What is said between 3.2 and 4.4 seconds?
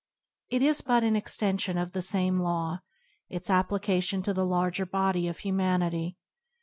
its applica tion to